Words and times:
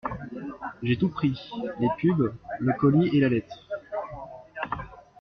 J’ai 0.81 0.97
tout 0.97 1.09
pris, 1.09 1.39
les 1.79 1.87
pubs, 2.01 2.33
le 2.59 2.73
colis 2.73 3.15
et 3.15 3.19
la 3.19 3.29
lettre. 3.29 3.59